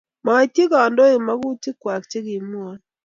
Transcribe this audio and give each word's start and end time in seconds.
Maityi 0.25 0.63
kandoik 0.71 1.19
mekutikwak 1.25 2.01
che 2.11 2.19
kimwou 2.25 2.77